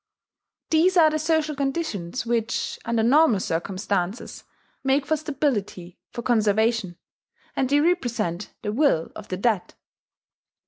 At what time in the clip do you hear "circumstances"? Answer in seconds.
3.39-4.43